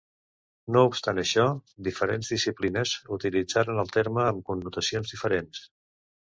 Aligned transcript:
No 0.75 0.81
obstant 0.87 1.21
això, 1.23 1.45
diferents 1.89 2.33
disciplines 2.37 2.95
utilitzaran 3.19 3.85
el 3.87 3.95
terme 4.01 4.27
amb 4.33 4.45
connotacions 4.51 5.17
diferents. 5.17 5.65